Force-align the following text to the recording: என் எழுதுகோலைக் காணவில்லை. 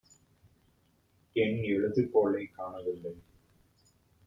என் 1.33 1.61
எழுதுகோலைக் 1.61 2.53
காணவில்லை. 2.55 3.15